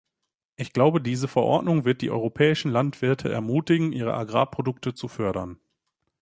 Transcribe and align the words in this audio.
Ich 0.55 0.73
glaube, 0.73 0.99
diese 0.99 1.27
Verordnung 1.27 1.85
wird 1.85 2.01
die 2.01 2.09
europäischen 2.09 2.71
Landwirte 2.71 3.31
ermutigen, 3.31 3.91
ihre 3.93 4.15
Agrarprodukte 4.15 4.95
zu 4.95 5.07
fördern. 5.07 5.59